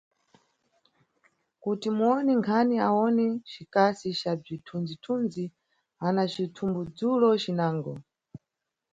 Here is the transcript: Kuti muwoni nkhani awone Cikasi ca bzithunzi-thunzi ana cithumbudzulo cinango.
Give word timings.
Kuti 1.61 1.87
muwoni 1.97 2.31
nkhani 2.39 2.75
awone 2.87 3.25
Cikasi 3.51 4.09
ca 4.21 4.31
bzithunzi-thunzi 4.39 5.43
ana 6.05 6.23
cithumbudzulo 6.31 7.27
cinango. 7.41 7.93